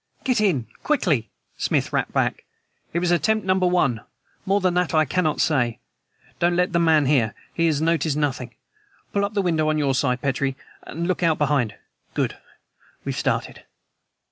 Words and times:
"Get 0.23 0.41
in 0.41 0.65
quickly!" 0.81 1.29
Smith 1.59 1.93
rapped 1.93 2.11
back. 2.11 2.45
"It 2.91 2.97
was 2.97 3.11
attempt 3.11 3.45
number 3.45 3.67
one! 3.67 4.01
More 4.47 4.59
than 4.59 4.73
that 4.73 4.95
I 4.95 5.05
cannot 5.05 5.39
say. 5.39 5.77
Don't 6.39 6.55
let 6.55 6.73
the 6.73 6.79
man 6.79 7.05
hear. 7.05 7.35
He 7.53 7.67
has 7.67 7.81
noticed 7.83 8.17
nothing. 8.17 8.55
Pull 9.13 9.23
up 9.23 9.35
the 9.35 9.43
window 9.43 9.69
on 9.69 9.77
your 9.77 9.93
side, 9.93 10.19
Petrie, 10.23 10.55
and 10.87 11.07
look 11.07 11.21
out 11.21 11.37
behind. 11.37 11.75
Good! 12.15 12.35
We've 13.05 13.15
started." 13.15 13.65